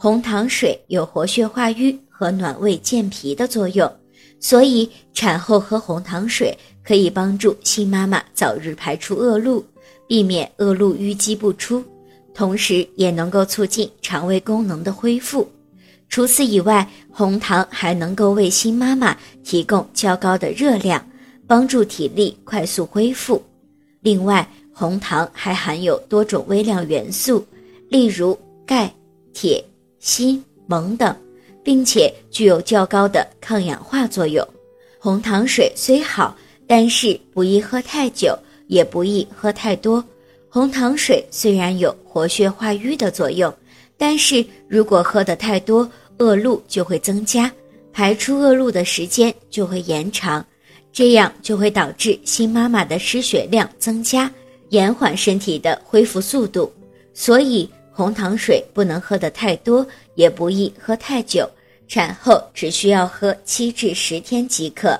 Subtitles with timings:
[0.00, 3.92] 红糖水有活血化瘀和暖胃健脾的作用，
[4.38, 9.64] 所以产后喝红糖水可以帮助新妈妈早日排出恶露，
[10.06, 11.82] 避免恶露淤积不出，
[12.32, 15.50] 同时也能够促进肠胃功能的恢复。
[16.08, 21.04] 除此以外，红糖还能够为新妈妈提供较高的热量，
[21.44, 23.42] 帮助体力快速恢复。
[24.00, 27.44] 另外，红糖还含有多种微量元素，
[27.88, 28.94] 例如钙、
[29.34, 29.62] 铁。
[30.00, 31.16] 锌、锰等，
[31.62, 34.46] 并且具有较高的抗氧化作用。
[34.98, 40.04] 红糖水虽好，但是不宜喝太久，也不宜喝太多。
[40.48, 43.52] 红糖水虽然有活血化瘀的作用，
[43.96, 47.50] 但是如果喝得太多，恶露就会增加，
[47.92, 50.44] 排出恶露的时间就会延长，
[50.92, 54.30] 这样就会导致新妈妈的失血量增加，
[54.70, 56.72] 延缓身体的恢复速度。
[57.12, 57.68] 所以。
[57.98, 61.50] 红糖水不能喝得太多，也不宜喝太久。
[61.88, 64.96] 产后只需要喝七至十天即可。